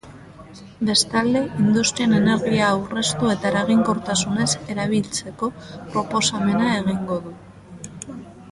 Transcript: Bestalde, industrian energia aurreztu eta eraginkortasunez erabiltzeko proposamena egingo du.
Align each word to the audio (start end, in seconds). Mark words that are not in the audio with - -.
Bestalde, 0.87 1.41
industrian 1.65 2.15
energia 2.21 2.69
aurreztu 2.69 3.29
eta 3.33 3.49
eraginkortasunez 3.51 4.49
erabiltzeko 4.77 5.51
proposamena 5.69 6.73
egingo 6.81 7.21
du. 7.29 7.37